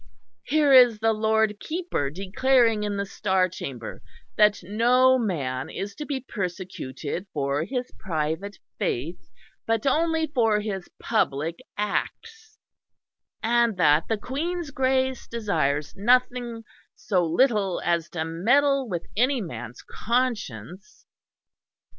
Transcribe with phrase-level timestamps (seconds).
[0.45, 4.01] Here is the Lord Keeper declaring in the Star Chamber
[4.35, 9.29] that no man is to be persecuted for his private faith,
[9.67, 12.57] but only for his public acts,
[13.43, 16.63] and that the Queen's Grace desires nothing
[16.95, 21.05] so little as to meddle with any man's conscience.